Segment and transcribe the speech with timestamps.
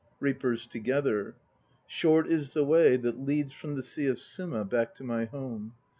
[0.19, 1.35] REAPERS (together).
[1.85, 5.25] Short is the way that leads l From the sea of Suma back to my
[5.25, 5.73] home.